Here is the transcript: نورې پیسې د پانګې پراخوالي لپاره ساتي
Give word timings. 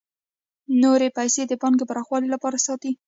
نورې 0.81 1.09
پیسې 1.17 1.41
د 1.47 1.53
پانګې 1.61 1.85
پراخوالي 1.89 2.27
لپاره 2.35 2.57
ساتي 2.65 2.91